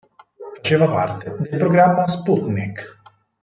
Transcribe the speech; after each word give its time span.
Faceva 0.63 0.87
parte 0.89 1.29
del 1.37 1.59
programma 1.59 2.07
Sputnik. 2.07 2.81